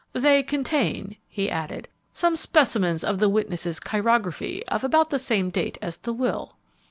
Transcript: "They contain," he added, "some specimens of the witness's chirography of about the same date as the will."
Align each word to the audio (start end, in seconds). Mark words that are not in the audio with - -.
"They 0.13 0.41
contain," 0.41 1.17
he 1.27 1.47
added, 1.51 1.87
"some 2.11 2.35
specimens 2.35 3.03
of 3.03 3.19
the 3.19 3.29
witness's 3.29 3.79
chirography 3.79 4.63
of 4.67 4.83
about 4.83 5.11
the 5.11 5.19
same 5.19 5.51
date 5.51 5.77
as 5.79 5.97
the 5.99 6.11
will." 6.11 6.57